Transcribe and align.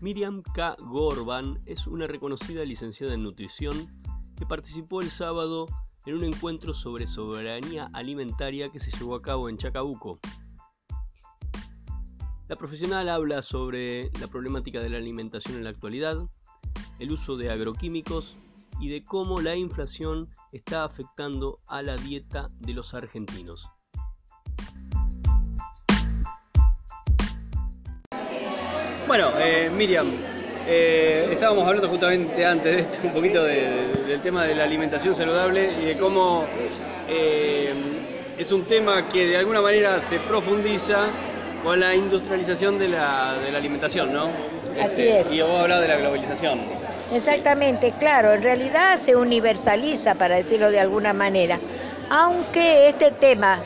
Miriam 0.00 0.42
K. 0.54 0.76
Gorban 0.78 1.58
es 1.66 1.88
una 1.88 2.06
reconocida 2.06 2.64
licenciada 2.64 3.14
en 3.14 3.24
nutrición 3.24 4.00
que 4.36 4.46
participó 4.46 5.00
el 5.00 5.10
sábado 5.10 5.66
en 6.06 6.14
un 6.14 6.22
encuentro 6.22 6.72
sobre 6.72 7.08
soberanía 7.08 7.90
alimentaria 7.92 8.70
que 8.70 8.78
se 8.78 8.92
llevó 8.92 9.16
a 9.16 9.22
cabo 9.22 9.48
en 9.48 9.56
Chacabuco. 9.56 10.20
La 12.46 12.54
profesional 12.54 13.08
habla 13.08 13.42
sobre 13.42 14.10
la 14.20 14.28
problemática 14.28 14.80
de 14.80 14.88
la 14.88 14.98
alimentación 14.98 15.56
en 15.56 15.64
la 15.64 15.70
actualidad, 15.70 16.28
el 17.00 17.10
uso 17.10 17.36
de 17.36 17.50
agroquímicos 17.50 18.36
y 18.80 18.90
de 18.90 19.02
cómo 19.02 19.40
la 19.40 19.56
inflación 19.56 20.30
está 20.52 20.84
afectando 20.84 21.58
a 21.66 21.82
la 21.82 21.96
dieta 21.96 22.48
de 22.60 22.72
los 22.72 22.94
argentinos. 22.94 23.68
Bueno, 29.08 29.30
eh, 29.40 29.70
Miriam, 29.74 30.06
eh, 30.66 31.30
estábamos 31.32 31.66
hablando 31.66 31.88
justamente 31.88 32.44
antes 32.44 32.76
de 32.76 32.82
esto, 32.82 32.98
un 33.04 33.14
poquito 33.14 33.42
del 33.42 34.20
tema 34.22 34.44
de 34.44 34.54
la 34.54 34.64
alimentación 34.64 35.14
saludable 35.14 35.70
y 35.80 35.86
de 35.86 35.96
cómo 35.96 36.44
eh, 37.08 37.72
es 38.36 38.52
un 38.52 38.66
tema 38.66 39.08
que 39.08 39.28
de 39.28 39.38
alguna 39.38 39.62
manera 39.62 39.98
se 39.98 40.18
profundiza 40.18 41.06
con 41.64 41.80
la 41.80 41.94
industrialización 41.94 42.78
de 42.78 42.88
la, 42.88 43.30
alimentación, 43.56 44.12
¿no? 44.12 44.26
Así 44.78 45.08
este, 45.08 45.20
es. 45.20 45.32
Y 45.32 45.40
vos 45.40 45.58
hablado 45.58 45.80
de 45.80 45.88
la 45.88 45.96
globalización. 45.96 46.60
Exactamente, 47.10 47.94
claro, 47.98 48.34
en 48.34 48.42
realidad 48.42 48.98
se 48.98 49.16
universaliza, 49.16 50.16
para 50.16 50.36
decirlo 50.36 50.70
de 50.70 50.80
alguna 50.80 51.14
manera, 51.14 51.58
aunque 52.10 52.90
este 52.90 53.10
tema 53.12 53.58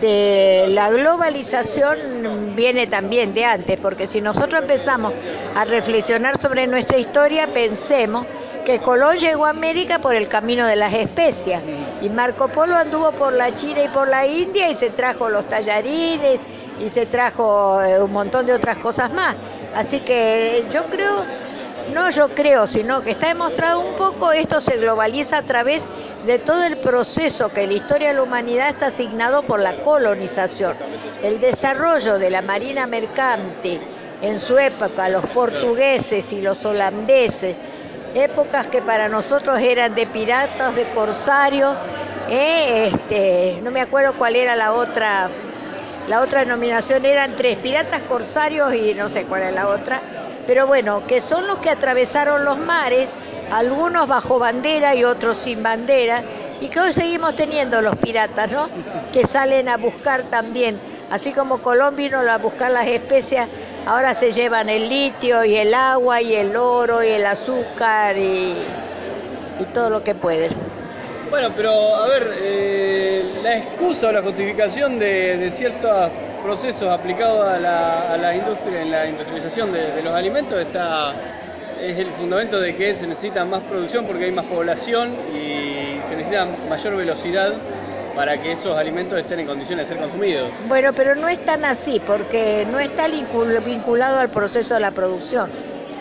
de 0.00 0.66
la 0.68 0.90
globalización 0.90 2.54
viene 2.54 2.86
también 2.86 3.34
de 3.34 3.44
antes, 3.44 3.78
porque 3.80 4.06
si 4.06 4.20
nosotros 4.20 4.62
empezamos 4.62 5.12
a 5.54 5.64
reflexionar 5.64 6.38
sobre 6.38 6.66
nuestra 6.66 6.98
historia, 6.98 7.48
pensemos 7.48 8.26
que 8.64 8.78
Colón 8.78 9.18
llegó 9.18 9.46
a 9.46 9.50
América 9.50 9.98
por 9.98 10.14
el 10.14 10.28
camino 10.28 10.66
de 10.66 10.76
las 10.76 10.92
especias 10.94 11.62
y 12.00 12.08
Marco 12.08 12.48
Polo 12.48 12.76
anduvo 12.76 13.12
por 13.12 13.32
la 13.32 13.54
China 13.54 13.82
y 13.82 13.88
por 13.88 14.08
la 14.08 14.26
India 14.26 14.70
y 14.70 14.74
se 14.74 14.90
trajo 14.90 15.28
los 15.28 15.46
tallarines 15.46 16.40
y 16.80 16.88
se 16.88 17.06
trajo 17.06 17.82
eh, 17.82 18.00
un 18.00 18.12
montón 18.12 18.46
de 18.46 18.52
otras 18.52 18.78
cosas 18.78 19.12
más. 19.12 19.34
Así 19.74 20.00
que 20.00 20.64
yo 20.72 20.84
creo, 20.86 21.24
no 21.92 22.10
yo 22.10 22.28
creo, 22.28 22.66
sino 22.66 23.02
que 23.02 23.12
está 23.12 23.28
demostrado 23.28 23.80
un 23.80 23.94
poco, 23.94 24.32
esto 24.32 24.60
se 24.60 24.76
globaliza 24.76 25.38
a 25.38 25.42
través 25.42 25.86
todo 26.44 26.64
el 26.64 26.76
proceso 26.78 27.52
que 27.52 27.62
en 27.62 27.70
la 27.70 27.76
historia 27.76 28.08
de 28.08 28.14
la 28.14 28.22
humanidad 28.22 28.68
está 28.68 28.86
asignado 28.86 29.42
por 29.42 29.60
la 29.60 29.80
colonización. 29.80 30.76
El 31.22 31.40
desarrollo 31.40 32.18
de 32.18 32.30
la 32.30 32.42
marina 32.42 32.86
mercante 32.86 33.80
en 34.22 34.38
su 34.38 34.56
época, 34.58 35.08
los 35.08 35.26
portugueses 35.26 36.32
y 36.32 36.40
los 36.40 36.64
holandeses, 36.64 37.56
épocas 38.14 38.68
que 38.68 38.82
para 38.82 39.08
nosotros 39.08 39.58
eran 39.60 39.94
de 39.94 40.06
piratas, 40.06 40.76
de 40.76 40.88
corsarios, 40.90 41.76
eh, 42.28 42.92
este, 42.92 43.60
no 43.62 43.72
me 43.72 43.80
acuerdo 43.80 44.12
cuál 44.14 44.36
era 44.36 44.54
la 44.54 44.72
otra, 44.72 45.28
la 46.08 46.20
otra 46.20 46.40
denominación, 46.40 47.04
eran 47.04 47.34
tres, 47.34 47.58
piratas, 47.58 48.02
corsarios 48.02 48.72
y 48.74 48.94
no 48.94 49.08
sé 49.08 49.24
cuál 49.24 49.42
es 49.42 49.54
la 49.54 49.68
otra, 49.68 50.00
pero 50.46 50.68
bueno, 50.68 51.04
que 51.06 51.20
son 51.20 51.48
los 51.48 51.58
que 51.58 51.70
atravesaron 51.70 52.44
los 52.44 52.58
mares 52.58 53.10
algunos 53.52 54.08
bajo 54.08 54.38
bandera 54.38 54.94
y 54.94 55.04
otros 55.04 55.36
sin 55.36 55.62
bandera, 55.62 56.22
y 56.60 56.68
que 56.68 56.80
hoy 56.80 56.92
seguimos 56.92 57.36
teniendo 57.36 57.82
los 57.82 57.96
piratas, 57.96 58.50
¿no? 58.50 58.68
Que 59.12 59.26
salen 59.26 59.68
a 59.68 59.76
buscar 59.76 60.22
también, 60.24 60.80
así 61.10 61.32
como 61.32 61.60
Colón 61.60 61.94
vino 61.94 62.18
a 62.18 62.38
buscar 62.38 62.70
las 62.70 62.86
especias, 62.86 63.48
ahora 63.86 64.14
se 64.14 64.32
llevan 64.32 64.70
el 64.70 64.88
litio 64.88 65.44
y 65.44 65.56
el 65.56 65.74
agua 65.74 66.22
y 66.22 66.34
el 66.34 66.56
oro 66.56 67.04
y 67.04 67.08
el 67.08 67.26
azúcar 67.26 68.16
y, 68.16 68.54
todo 69.72 69.90
lo 69.90 70.02
que 70.02 70.16
pueden. 70.16 70.50
Bueno, 71.30 71.50
pero 71.56 71.70
a 71.70 72.08
ver, 72.08 72.34
eh, 72.40 73.38
la 73.42 73.58
excusa 73.58 74.08
o 74.08 74.12
la 74.12 74.22
justificación 74.22 74.98
de, 74.98 75.48
ciertos 75.52 76.10
procesos 76.42 76.88
aplicados 76.88 77.46
a 77.46 77.58
la, 77.60 78.34
industria, 78.34 78.82
en 78.82 78.90
la 78.90 79.06
industrialización 79.06 79.72
de 79.72 80.02
los 80.02 80.12
alimentos 80.12 80.58
está 80.58 81.14
es 81.82 81.98
el 81.98 82.10
fundamento 82.12 82.60
de 82.60 82.76
que 82.76 82.94
se 82.94 83.06
necesita 83.06 83.44
más 83.44 83.62
producción 83.64 84.06
porque 84.06 84.26
hay 84.26 84.32
más 84.32 84.46
población 84.46 85.10
y 85.34 86.00
se 86.06 86.16
necesita 86.16 86.46
mayor 86.68 86.96
velocidad 86.96 87.54
para 88.14 88.40
que 88.40 88.52
esos 88.52 88.76
alimentos 88.76 89.18
estén 89.18 89.40
en 89.40 89.46
condiciones 89.46 89.88
de 89.88 89.94
ser 89.94 90.02
consumidos. 90.02 90.50
Bueno, 90.68 90.92
pero 90.94 91.14
no 91.14 91.28
es 91.28 91.44
tan 91.44 91.64
así 91.64 92.00
porque 92.06 92.66
no 92.70 92.78
está 92.78 93.08
vinculado 93.08 94.18
al 94.18 94.28
proceso 94.28 94.74
de 94.74 94.80
la 94.80 94.90
producción. 94.92 95.50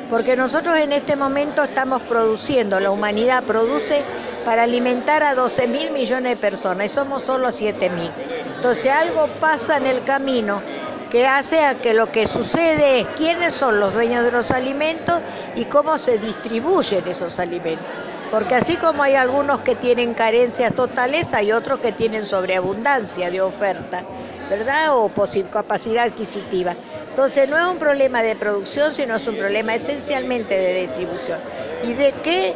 Porque 0.10 0.36
nosotros 0.36 0.78
en 0.78 0.92
este 0.92 1.16
momento 1.16 1.64
estamos 1.64 2.02
produciendo, 2.02 2.82
la 2.82 2.92
humanidad 2.92 3.44
produce 3.44 4.04
para 4.44 4.64
alimentar 4.64 5.24
a 5.24 5.36
12 5.36 5.68
mil 5.68 5.92
millones 5.92 6.32
de 6.32 6.36
personas 6.36 6.88
y 6.88 6.90
somos 6.90 7.24
solo 7.24 7.52
7 7.52 7.90
mil. 7.90 8.12
Entonces 8.58 8.92
algo 8.92 9.28
pasa 9.40 9.78
en 9.78 9.88
el 9.88 10.04
camino 10.04 10.62
que 11.12 11.28
hace 11.28 11.60
a 11.64 11.76
que 11.76 11.94
lo 11.94 12.10
que 12.10 12.26
sucede 12.26 13.02
es 13.02 13.08
quiénes 13.18 13.54
son 13.54 13.82
los 13.82 13.94
dueños 13.94 14.24
de 14.24 14.32
los 14.32 14.50
alimentos 14.50 15.20
y 15.56 15.66
cómo 15.66 15.98
se 15.98 16.18
distribuyen 16.18 17.06
esos 17.06 17.38
alimentos. 17.38 17.86
Porque 18.32 18.56
así 18.56 18.78
como 18.78 19.04
hay 19.04 19.16
algunos 19.16 19.60
que 19.62 19.76
tienen 19.76 20.14
carencias 20.14 20.74
totales, 20.74 21.34
hay 21.34 21.52
otros 21.52 21.82
que 21.82 21.92
tienen 21.92 22.26
sobreabundancia 22.26 23.30
de 23.30 23.42
oferta, 23.42 24.04
¿verdad? 24.50 24.96
O 24.98 25.12
capacidad 25.52 26.06
adquisitiva. 26.06 26.78
Entonces 27.10 27.50
no 27.50 27.58
es 27.58 27.66
un 27.66 27.78
problema 27.78 28.22
de 28.22 28.38
producción, 28.38 28.94
sino 28.94 29.18
es 29.18 29.28
un 29.28 29.36
problema 29.36 29.76
esencialmente 29.76 30.58
de 30.58 30.88
distribución. 30.88 31.40
¿Y 31.84 31.92
de 31.92 32.14
qué 32.24 32.56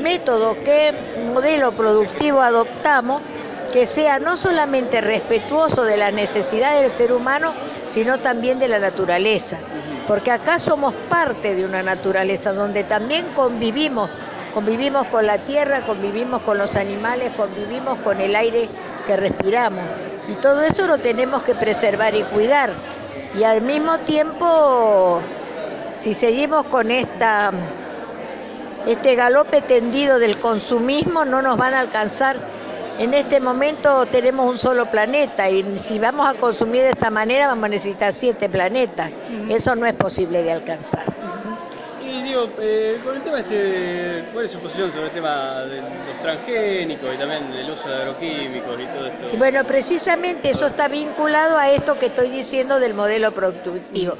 método, 0.00 0.56
qué 0.64 0.94
modelo 1.34 1.72
productivo 1.72 2.40
adoptamos 2.40 3.20
que 3.72 3.86
sea 3.86 4.20
no 4.20 4.36
solamente 4.36 5.00
respetuoso 5.00 5.82
de 5.82 5.96
la 5.96 6.10
necesidad 6.10 6.80
del 6.80 6.90
ser 6.90 7.12
humano, 7.12 7.52
sino 7.88 8.18
también 8.18 8.58
de 8.58 8.68
la 8.68 8.78
naturaleza? 8.78 9.58
porque 10.08 10.30
acá 10.30 10.58
somos 10.58 10.94
parte 11.10 11.54
de 11.54 11.66
una 11.66 11.82
naturaleza 11.82 12.54
donde 12.54 12.82
también 12.82 13.26
convivimos, 13.34 14.08
convivimos 14.54 15.06
con 15.08 15.26
la 15.26 15.36
tierra, 15.36 15.82
convivimos 15.82 16.40
con 16.42 16.56
los 16.56 16.76
animales, 16.76 17.30
convivimos 17.36 17.98
con 17.98 18.18
el 18.18 18.34
aire 18.34 18.70
que 19.06 19.16
respiramos. 19.18 19.84
Y 20.26 20.32
todo 20.36 20.62
eso 20.62 20.86
lo 20.86 20.96
tenemos 20.96 21.42
que 21.42 21.54
preservar 21.54 22.14
y 22.14 22.22
cuidar. 22.22 22.70
Y 23.38 23.44
al 23.44 23.60
mismo 23.60 23.98
tiempo, 23.98 25.20
si 25.98 26.14
seguimos 26.14 26.64
con 26.64 26.90
esta, 26.90 27.52
este 28.86 29.14
galope 29.14 29.60
tendido 29.60 30.18
del 30.18 30.38
consumismo, 30.38 31.26
no 31.26 31.42
nos 31.42 31.58
van 31.58 31.74
a 31.74 31.80
alcanzar 31.80 32.36
en 32.98 33.14
este 33.14 33.40
momento 33.40 34.06
tenemos 34.06 34.48
un 34.48 34.58
solo 34.58 34.86
planeta 34.86 35.48
y 35.48 35.78
si 35.78 35.98
vamos 35.98 36.28
a 36.28 36.38
consumir 36.38 36.82
de 36.82 36.90
esta 36.90 37.10
manera 37.10 37.46
vamos 37.46 37.66
a 37.66 37.68
necesitar 37.68 38.12
siete 38.12 38.48
planetas. 38.48 39.10
Eso 39.48 39.76
no 39.76 39.86
es 39.86 39.94
posible 39.94 40.42
de 40.42 40.52
alcanzar. 40.52 41.04
Y 42.04 42.22
digo, 42.22 42.48
eh, 42.58 42.98
con 43.04 43.16
el 43.16 43.22
tema 43.22 43.40
este, 43.40 44.24
¿cuál 44.32 44.46
es 44.46 44.50
su 44.50 44.58
posición 44.58 44.90
sobre 44.90 45.06
el 45.06 45.12
tema 45.12 45.60
de 45.66 45.76
los 45.76 46.22
transgénicos 46.22 47.14
y 47.14 47.18
también 47.18 47.52
del 47.52 47.70
uso 47.70 47.88
de 47.88 47.94
agroquímicos 47.96 48.80
y 48.80 48.86
todo 48.86 49.06
esto? 49.06 49.24
Bueno, 49.36 49.64
precisamente 49.64 50.50
eso 50.50 50.66
está 50.66 50.88
vinculado 50.88 51.58
a 51.58 51.70
esto 51.70 51.98
que 51.98 52.06
estoy 52.06 52.30
diciendo 52.30 52.80
del 52.80 52.94
modelo 52.94 53.32
productivo. 53.32 54.14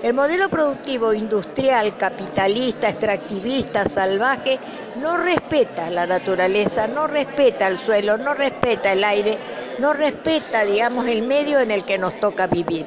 El 0.00 0.14
modelo 0.14 0.48
productivo 0.48 1.12
industrial, 1.12 1.96
capitalista, 1.96 2.88
extractivista, 2.88 3.84
salvaje, 3.84 4.60
no 5.02 5.16
respeta 5.16 5.90
la 5.90 6.06
naturaleza, 6.06 6.86
no 6.86 7.08
respeta 7.08 7.66
el 7.66 7.78
suelo, 7.78 8.16
no 8.16 8.32
respeta 8.32 8.92
el 8.92 9.02
aire, 9.02 9.38
no 9.80 9.92
respeta, 9.92 10.64
digamos, 10.64 11.08
el 11.08 11.22
medio 11.22 11.58
en 11.58 11.72
el 11.72 11.84
que 11.84 11.98
nos 11.98 12.18
toca 12.20 12.46
vivir. 12.46 12.86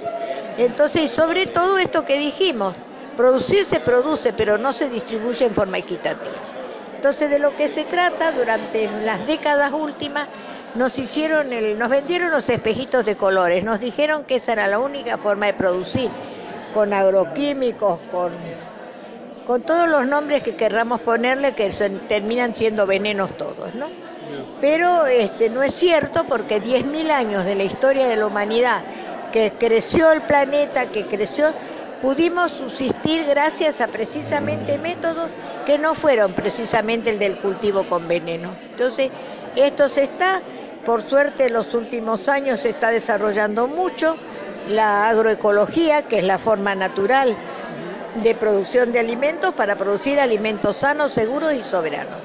Entonces, 0.58 1.12
sobre 1.12 1.48
todo 1.48 1.78
esto 1.80 2.06
que 2.06 2.18
dijimos, 2.18 2.76
producir 3.18 3.66
se 3.66 3.82
produce, 3.82 4.32
pero 4.32 4.58
no 4.58 4.72
se 4.72 4.90
distribuye 4.90 5.46
en 5.46 5.54
forma 5.54 5.80
equitativa. 5.80 6.38
Entonces, 6.96 7.30
de 7.30 7.40
lo 7.40 7.54
que 7.58 7.68
se 7.68 7.84
trata 7.84 8.32
durante 8.32 8.90
las 9.04 9.28
décadas 9.28 9.74
últimas, 9.74 10.30
nos 10.76 10.98
hicieron, 10.98 11.50
nos 11.78 11.90
vendieron 11.90 12.32
los 12.32 12.48
espejitos 12.48 13.06
de 13.06 13.18
colores, 13.18 13.66
nos 13.66 13.82
dijeron 13.82 14.24
que 14.24 14.36
esa 14.36 14.54
era 14.54 14.68
la 14.68 14.80
única 14.80 15.18
forma 15.18 15.48
de 15.48 15.54
producir 15.54 16.10
con 16.74 16.94
agroquímicos, 16.94 18.00
con, 18.12 18.32
con 19.46 19.62
todos 19.62 19.88
los 19.88 20.06
nombres 20.08 20.44
que 20.44 20.56
querramos 20.56 21.02
ponerle 21.02 21.54
que 21.54 21.70
terminan 22.08 22.56
siendo 22.56 22.86
venenos 22.86 23.36
todos, 23.38 23.74
¿no? 23.76 23.88
Pero 24.60 25.06
este, 25.08 25.50
no 25.50 25.64
es 25.64 25.74
cierto 25.74 26.26
porque 26.26 26.62
10.000 26.62 27.12
años 27.12 27.46
de 27.46 27.56
la 27.56 27.64
historia 27.64 28.08
de 28.08 28.16
la 28.16 28.28
humanidad, 28.28 28.84
que 29.32 29.54
creció 29.58 30.12
el 30.12 30.22
planeta, 30.22 30.88
que 30.92 31.06
creció, 31.06 31.52
pudimos 32.02 32.52
subsistir 32.52 33.26
gracias 33.26 33.82
a 33.82 33.88
precisamente 33.88 34.78
métodos 34.78 35.30
que 35.66 35.78
no 35.78 35.96
fueron 35.96 36.34
precisamente 36.34 37.10
el 37.10 37.20
del 37.20 37.38
cultivo 37.38 37.84
con 37.84 38.08
veneno. 38.08 38.52
Entonces, 38.72 39.12
esto 39.56 39.88
se 39.90 40.04
está, 40.04 40.42
por 40.86 41.02
suerte 41.02 41.46
en 41.46 41.54
los 41.54 41.74
últimos 41.74 42.28
años 42.30 42.62
se 42.62 42.70
está 42.70 42.90
desarrollando 42.90 43.68
mucho, 43.68 44.18
la 44.70 45.10
agroecología, 45.10 46.04
que 46.04 46.20
es 46.20 46.24
la 46.24 46.38
forma 46.38 46.76
natural 46.76 47.36
de 48.24 48.36
producción 48.36 48.92
de 48.92 49.00
alimentos 49.00 49.54
para 49.54 49.76
producir 49.76 50.20
alimentos 50.20 50.78
sanos, 50.78 51.12
seguros 51.12 51.54
y 51.54 51.64
soberanos. 51.64 52.20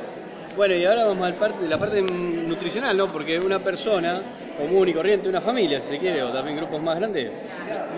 Bueno, 0.57 0.75
y 0.75 0.87
ahora 0.87 1.05
vamos 1.05 1.27
a 1.27 1.31
la 1.69 1.79
parte 1.79 2.01
nutricional, 2.01 2.97
¿no? 2.97 3.09
Porque 3.09 3.39
una 3.39 3.59
persona 3.59 4.23
común 4.57 4.89
y 4.89 4.95
corriente, 4.95 5.29
una 5.29 5.43
familia, 5.43 5.79
si 5.81 5.91
se 5.91 5.99
quiere, 5.99 6.23
o 6.23 6.33
también 6.33 6.57
grupos 6.57 6.81
más 6.81 6.97
grandes, 6.97 7.31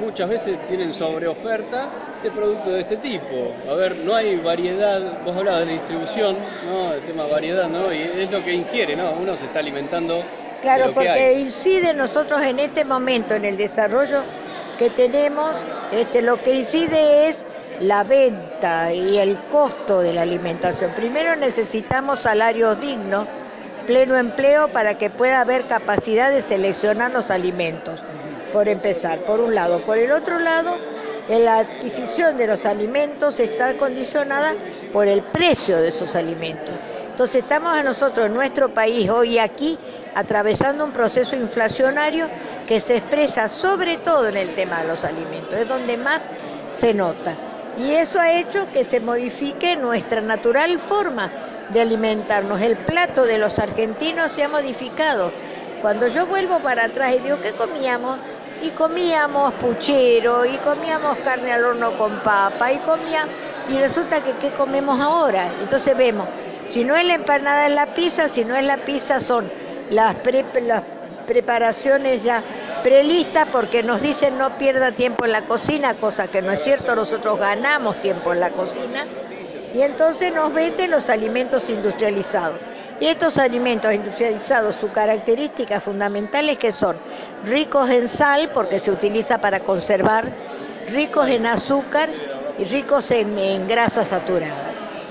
muchas 0.01 0.29
veces 0.29 0.67
tienen 0.67 0.93
sobreoferta 0.93 1.89
de 2.21 2.31
productos 2.31 2.73
de 2.73 2.81
este 2.81 2.97
tipo. 2.97 3.55
A 3.71 3.75
ver, 3.75 3.95
no 4.05 4.13
hay 4.15 4.37
variedad, 4.37 5.01
vos 5.25 5.37
hablabas 5.37 5.61
de 5.61 5.67
la 5.67 5.73
distribución, 5.73 6.37
¿no? 6.69 6.95
El 6.95 7.01
tema 7.03 7.27
variedad, 7.27 7.69
¿no? 7.69 7.93
Y 7.93 7.99
es 7.99 8.31
lo 8.31 8.45
que 8.45 8.53
ingiere, 8.53 8.97
¿no? 8.97 9.13
Uno 9.13 9.37
se 9.37 9.45
está 9.45 9.61
alimentando. 9.61 10.25
Claro, 10.63 10.93
porque 10.93 11.35
incide 11.39 11.95
nosotros 11.95 12.43
en 12.43 12.59
este 12.59 12.85
momento, 12.85 13.35
en 13.35 13.45
el 13.45 13.57
desarrollo 13.57 14.25
que 14.79 14.91
tenemos, 14.91 15.53
este, 15.93 16.23
lo 16.23 16.43
que 16.43 16.55
incide 16.55 17.29
es 17.29 17.47
la 17.81 18.03
venta 18.05 18.93
y 18.93 19.19
el 19.19 19.39
costo 19.51 20.01
de 20.01 20.13
la 20.13 20.23
alimentación. 20.23 20.93
Primero 20.93 21.37
necesitamos 21.37 22.21
salarios 22.21 22.81
dignos, 22.81 23.27
pleno 23.87 24.17
empleo 24.17 24.69
para 24.69 24.99
que 24.99 25.11
pueda 25.11 25.41
haber 25.41 25.67
capacidad 25.67 26.31
de 26.31 26.43
seleccionar 26.43 27.13
los 27.13 27.31
alimentos, 27.31 28.03
por 28.53 28.69
empezar, 28.69 29.21
por 29.21 29.41
un 29.41 29.55
lado. 29.55 29.81
Por 29.83 29.99
el 29.99 30.11
otro 30.11 30.39
lado, 30.39 30.77
la 31.29 31.59
adquisición 31.59 32.37
de 32.37 32.47
los 32.47 32.67
alimentos 32.67 33.39
está 33.39 33.77
condicionada 33.77 34.55
por 34.93 35.07
el 35.07 35.23
precio 35.23 35.81
de 35.81 35.89
esos 35.89 36.17
alimentos. 36.17 36.75
Entonces 37.11 37.43
estamos 37.43 37.77
a 37.77 37.83
nosotros 37.83 38.27
en 38.27 38.35
nuestro 38.35 38.73
país 38.73 39.11
hoy 39.11 39.39
aquí 39.39 39.79
atravesando 40.19 40.85
un 40.85 40.91
proceso 40.91 41.37
inflacionario 41.37 42.29
que 42.67 42.81
se 42.81 42.97
expresa 42.97 43.47
sobre 43.47 43.99
todo 43.99 44.27
en 44.27 44.37
el 44.37 44.55
tema 44.55 44.83
de 44.83 44.89
los 44.89 45.05
alimentos, 45.05 45.55
es 45.55 45.69
donde 45.69 45.97
más 45.97 46.29
se 46.71 46.93
nota. 46.93 47.37
Y 47.79 47.93
eso 47.93 48.19
ha 48.19 48.33
hecho 48.33 48.67
que 48.73 48.83
se 48.83 48.99
modifique 48.99 49.77
nuestra 49.77 50.21
natural 50.21 50.81
forma 50.81 51.31
de 51.69 51.81
alimentarnos. 51.81 52.61
El 52.61 52.77
plato 52.77 53.27
de 53.27 53.39
los 53.39 53.61
argentinos 53.61 54.33
se 54.33 54.43
ha 54.43 54.49
modificado. 54.49 55.31
Cuando 55.81 56.09
yo 56.09 56.27
vuelvo 56.27 56.59
para 56.59 56.87
atrás 56.87 57.15
y 57.15 57.21
digo, 57.21 57.41
¿qué 57.41 57.53
comíamos? 57.53 58.19
Y 58.61 58.71
comíamos 58.71 59.55
puchero, 59.55 60.45
y 60.45 60.57
comíamos 60.57 61.17
carne 61.19 61.53
al 61.53 61.65
horno 61.65 61.97
con 61.97 62.19
papa, 62.25 62.73
y 62.73 62.79
comía 62.79 63.25
y 63.69 63.79
resulta 63.79 64.23
que 64.23 64.33
¿qué 64.33 64.51
comemos 64.51 64.99
ahora? 65.01 65.47
Entonces 65.61 65.97
vemos, 65.97 66.27
si 66.69 66.85
no 66.85 66.97
es 66.97 67.07
la 67.07 67.15
empanada 67.15 67.67
es 67.67 67.75
la 67.75 67.95
pizza, 67.95 68.29
si 68.29 68.45
no 68.45 68.57
es 68.57 68.65
la 68.65 68.79
pizza 68.79 69.21
son 69.21 69.51
las, 69.91 70.17
preparaciones 71.27 72.23
ya 72.23 72.43
prelistas 72.83 73.49
porque 73.53 73.83
nos 73.83 74.01
dicen 74.01 74.39
no 74.39 74.57
pierda 74.57 74.93
tiempo 74.93 75.25
en 75.27 75.33
la 75.33 75.43
cocina, 75.43 75.95
cosa 75.95 76.29
que 76.29 76.41
no 76.43 76.51
es 76.51 76.63
cierto, 76.63 76.97
nosotros 76.97 77.39
ganamos 77.39 78.01
tiempo 78.01 78.33
en 78.33 78.41
la 78.41 78.51
cocina, 78.51 79.05
y 79.75 79.83
entonces 79.83 80.33
nos 80.33 80.53
venden 80.55 80.91
los 80.91 81.11
alimentos 81.11 81.69
industrializados. 81.69 82.59
Y 83.01 83.07
estos 83.07 83.39
alimentos 83.39 83.93
industrializados, 83.93 84.75
sus 84.75 84.91
características 84.91 85.85
fundamentales 85.85 86.59
que 86.59 86.73
son 86.73 86.97
ricos 87.45 87.89
en 87.91 88.09
sal, 88.09 88.51
porque 88.53 88.79
se 88.81 88.91
utiliza 88.91 89.39
para 89.39 89.61
conservar, 89.61 90.25
ricos 90.91 91.29
en 91.29 91.47
azúcar 91.47 92.09
y 92.59 92.65
ricos 92.65 93.11
en, 93.13 93.39
en 93.39 93.69
grasa 93.69 94.05
saturada. 94.05 94.68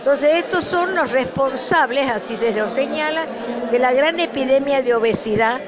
Entonces 0.08 0.36
estos 0.36 0.64
son 0.64 0.96
los 0.96 1.12
responsables, 1.12 2.10
así 2.10 2.38
se 2.38 2.58
lo 2.58 2.70
señala, 2.70 3.26
de 3.70 3.78
la 3.78 3.92
gran 3.92 4.18
epidemia 4.22 4.82
de 4.82 4.96
obesidad 4.96 5.60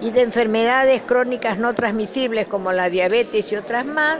y 0.00 0.12
de 0.12 0.22
enfermedades 0.22 1.02
crónicas 1.02 1.58
no 1.58 1.74
transmisibles 1.74 2.46
como 2.46 2.70
la 2.70 2.88
diabetes 2.88 3.50
y 3.50 3.56
otras 3.56 3.84
más, 3.84 4.18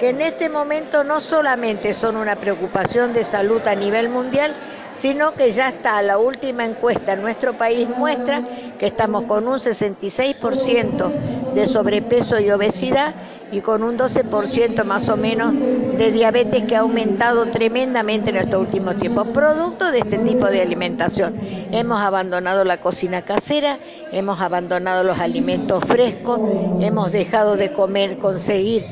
que 0.00 0.08
en 0.08 0.20
este 0.20 0.48
momento 0.48 1.04
no 1.04 1.20
solamente 1.20 1.94
son 1.94 2.16
una 2.16 2.34
preocupación 2.34 3.12
de 3.12 3.22
salud 3.22 3.64
a 3.68 3.76
nivel 3.76 4.08
mundial, 4.08 4.52
sino 4.92 5.32
que 5.34 5.52
ya 5.52 5.68
está 5.68 6.02
la 6.02 6.18
última 6.18 6.64
encuesta 6.64 7.12
en 7.12 7.22
nuestro 7.22 7.56
país 7.56 7.88
muestra 7.88 8.42
que 8.80 8.86
estamos 8.86 9.22
con 9.28 9.46
un 9.46 9.58
66% 9.58 11.54
de 11.54 11.68
sobrepeso 11.68 12.40
y 12.40 12.50
obesidad 12.50 13.14
y 13.54 13.60
con 13.60 13.84
un 13.84 13.96
12% 13.96 14.84
más 14.84 15.08
o 15.08 15.16
menos 15.16 15.54
de 15.54 16.10
diabetes 16.10 16.64
que 16.64 16.74
ha 16.74 16.80
aumentado 16.80 17.46
tremendamente 17.46 18.30
en 18.30 18.36
estos 18.36 18.60
últimos 18.60 18.98
tiempos, 18.98 19.28
producto 19.28 19.92
de 19.92 20.00
este 20.00 20.18
tipo 20.18 20.46
de 20.46 20.60
alimentación. 20.60 21.36
Hemos 21.70 22.00
abandonado 22.00 22.64
la 22.64 22.80
cocina 22.80 23.22
casera, 23.22 23.78
hemos 24.10 24.40
abandonado 24.40 25.04
los 25.04 25.18
alimentos 25.18 25.84
frescos, 25.84 26.40
hemos 26.80 27.12
dejado 27.12 27.56
de 27.56 27.72
comer, 27.72 28.18
conseguir 28.18 28.84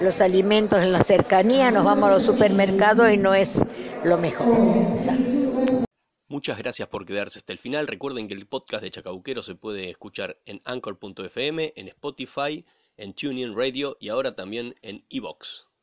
los 0.00 0.20
alimentos 0.20 0.82
en 0.82 0.92
la 0.92 1.02
cercanía, 1.02 1.70
nos 1.70 1.84
vamos 1.84 2.10
a 2.10 2.12
los 2.12 2.22
supermercados 2.22 3.10
y 3.10 3.16
no 3.16 3.34
es 3.34 3.64
lo 4.04 4.18
mejor. 4.18 4.46
Muchas 6.28 6.58
gracias 6.58 6.88
por 6.88 7.04
quedarse 7.06 7.40
hasta 7.40 7.52
el 7.52 7.58
final. 7.58 7.88
Recuerden 7.88 8.28
que 8.28 8.34
el 8.34 8.46
podcast 8.46 8.84
de 8.84 8.90
Chacauquero 8.90 9.42
se 9.42 9.56
puede 9.56 9.90
escuchar 9.90 10.38
en 10.46 10.60
anchor.fm, 10.64 11.72
en 11.74 11.88
Spotify, 11.88 12.64
en 13.00 13.14
TuneIn 13.14 13.56
Radio 13.56 13.96
y 13.98 14.10
ahora 14.10 14.36
también 14.36 14.76
en 14.82 15.04
Evox. 15.08 15.69